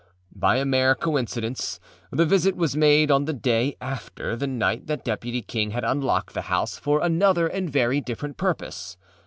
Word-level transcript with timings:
By 0.35 0.55
a 0.55 0.65
mere 0.65 0.95
coincidence, 0.95 1.79
the 2.09 2.25
visit 2.25 2.55
was 2.55 2.75
made 2.75 3.11
on 3.11 3.25
the 3.25 3.33
day 3.33 3.77
after 3.79 4.35
the 4.35 4.47
night 4.47 4.87
that 4.87 5.05
Deputy 5.05 5.43
King 5.43 5.69
had 5.69 5.83
unlocked 5.83 6.33
the 6.33 6.41
house 6.49 6.75
for 6.79 7.03
another 7.03 7.47
and 7.47 7.69
very 7.69 8.01
different 8.01 8.35
purpose. 8.35 8.97